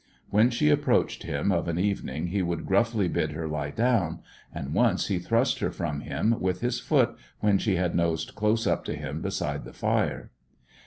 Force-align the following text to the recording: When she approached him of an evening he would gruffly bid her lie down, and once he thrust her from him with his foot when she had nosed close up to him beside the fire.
When 0.31 0.49
she 0.49 0.69
approached 0.71 1.21
him 1.21 1.51
of 1.51 1.67
an 1.67 1.77
evening 1.77 2.29
he 2.29 2.41
would 2.41 2.65
gruffly 2.65 3.07
bid 3.07 3.33
her 3.33 3.47
lie 3.47 3.69
down, 3.69 4.23
and 4.51 4.73
once 4.73 5.09
he 5.09 5.19
thrust 5.19 5.59
her 5.59 5.69
from 5.69 5.99
him 6.01 6.39
with 6.39 6.61
his 6.61 6.79
foot 6.79 7.15
when 7.39 7.59
she 7.59 7.75
had 7.75 7.93
nosed 7.93 8.33
close 8.33 8.65
up 8.65 8.83
to 8.85 8.95
him 8.95 9.21
beside 9.21 9.63
the 9.63 9.73
fire. 9.73 10.31